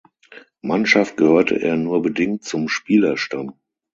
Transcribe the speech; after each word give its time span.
Mannschaft 0.63 1.15
gehörte 1.15 1.61
er 1.61 1.75
nur 1.75 2.01
bedingt 2.01 2.43
zum 2.43 2.69
Spielerstamm. 2.69 3.53